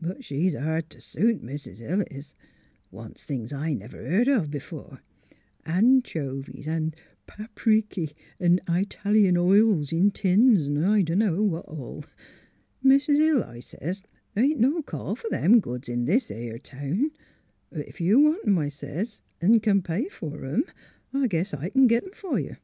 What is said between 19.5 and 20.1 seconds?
c'n pay